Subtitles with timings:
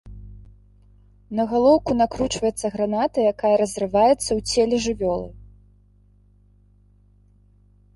[1.39, 5.33] На галоўку накручваецца граната, якая разрываецца у целе жывёлы.